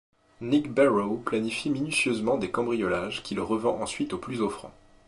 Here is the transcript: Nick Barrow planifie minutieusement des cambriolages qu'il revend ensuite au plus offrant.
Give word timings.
Nick 0.41 0.71
Barrow 0.73 1.17
planifie 1.17 1.69
minutieusement 1.69 2.39
des 2.39 2.49
cambriolages 2.49 3.21
qu'il 3.21 3.39
revend 3.39 3.77
ensuite 3.83 4.13
au 4.13 4.17
plus 4.17 4.41
offrant. 4.41 4.73